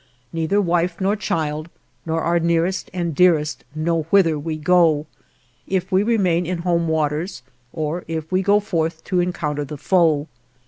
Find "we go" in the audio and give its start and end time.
4.39-5.05, 8.31-8.59